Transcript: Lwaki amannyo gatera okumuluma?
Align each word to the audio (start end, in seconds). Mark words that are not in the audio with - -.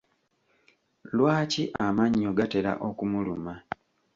Lwaki 1.15 1.63
amannyo 1.85 2.29
gatera 2.37 2.71
okumuluma? 2.89 3.53